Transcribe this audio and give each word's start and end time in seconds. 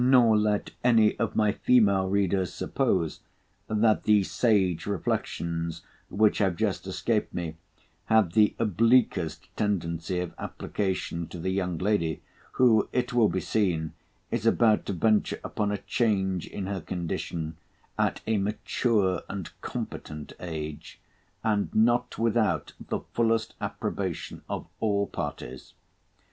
Nor 0.03 0.35
let 0.35 0.71
any 0.83 1.15
of 1.19 1.35
my 1.35 1.51
female 1.51 2.07
readers 2.07 2.51
suppose 2.51 3.19
that 3.67 4.01
the 4.01 4.23
sage 4.23 4.87
reflections 4.87 5.83
which 6.09 6.39
have 6.39 6.55
just 6.55 6.87
escaped 6.87 7.35
me 7.35 7.55
have 8.05 8.33
the 8.33 8.55
obliquest 8.57 9.47
tendency 9.55 10.17
of 10.19 10.33
application 10.39 11.27
to 11.27 11.37
the 11.39 11.51
young 11.51 11.77
lady, 11.77 12.23
who, 12.53 12.89
it 12.91 13.13
will 13.13 13.29
be 13.29 13.39
seen, 13.41 13.93
is 14.31 14.47
about 14.47 14.87
to 14.87 14.93
venture 14.93 15.39
upon 15.43 15.71
a 15.71 15.77
change 15.77 16.47
in 16.47 16.65
her 16.65 16.81
condition, 16.81 17.57
at 17.95 18.21
a 18.25 18.39
mature 18.39 19.21
and 19.29 19.51
competent 19.61 20.33
age, 20.39 20.99
and 21.43 21.75
not 21.75 22.17
without 22.17 22.73
the 22.87 23.01
fullest 23.13 23.53
approbation 23.61 24.41
of 24.49 24.65
all 24.79 25.05
parties. 25.05 25.75